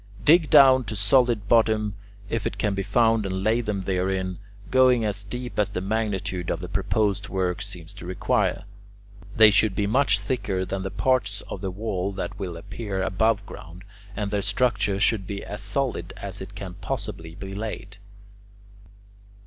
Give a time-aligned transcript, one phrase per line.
[0.23, 1.93] Dig down to solid bottom,
[2.27, 4.39] if it can be found, and lay them therein,
[4.71, 8.63] going as deep as the magnitude of the proposed work seems to require.
[9.35, 13.45] They should be much thicker than the part of the walls that will appear above
[13.45, 13.83] ground,
[14.15, 17.97] and their structure should be as solid as it can possibly be laid.